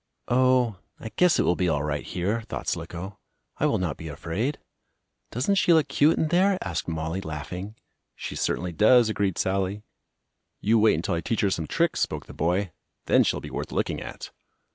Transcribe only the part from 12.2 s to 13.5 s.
the boy. "Then she'll